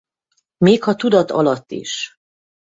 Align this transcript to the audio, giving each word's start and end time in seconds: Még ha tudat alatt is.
Még 0.57 0.83
ha 0.83 0.95
tudat 0.95 1.31
alatt 1.31 1.71
is. 1.71 2.17